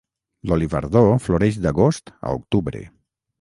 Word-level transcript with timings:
L'olivardó 0.51 1.03
floreix 1.25 1.59
d'agost 1.67 2.11
a 2.15 2.33
octubre. 2.41 2.83